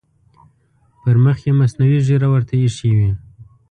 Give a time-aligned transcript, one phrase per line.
[1.01, 3.11] پر مخ یې مصنوعي ږیره ورته اېښې وي.